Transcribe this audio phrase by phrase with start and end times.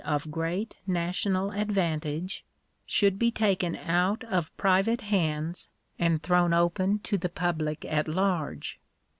[0.03, 2.43] of great national advantage—
[2.87, 8.07] should be taken out of private I hands and thrown open to the public at
[8.07, 8.79] large.